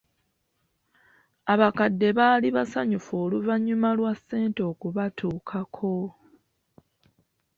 Abakadde 1.53 2.07
baali 2.17 2.47
basanyufu 2.57 3.11
oluvannyuma 3.23 3.89
lwa 3.97 4.13
ssente 4.19 4.61
okubatuukako. 4.71 5.95